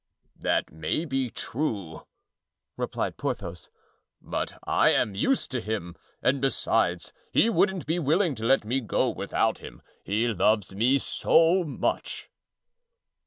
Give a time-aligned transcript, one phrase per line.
[0.35, 2.07] "That may be true,"
[2.75, 3.69] replied Porthos;
[4.19, 8.79] "but I am used to him, and besides, he wouldn't be willing to let me
[8.81, 12.31] go without him, he loves me so much."